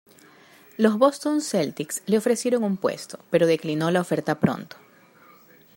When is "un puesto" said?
2.63-3.19